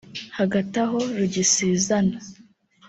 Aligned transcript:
Hagati 0.37 0.75
aho 0.85 0.99
rugisizana 1.17 2.17